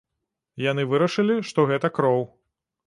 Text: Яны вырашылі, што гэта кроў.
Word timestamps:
Яны 0.69 0.87
вырашылі, 0.93 1.37
што 1.51 1.69
гэта 1.75 1.95
кроў. 2.01 2.21